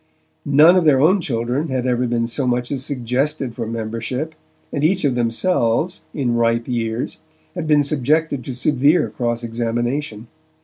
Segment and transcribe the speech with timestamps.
[0.47, 4.33] None of their own children had ever been so much as suggested for membership,
[4.73, 7.19] and each of themselves, in ripe years,
[7.53, 10.25] had been subjected to severe cross examination.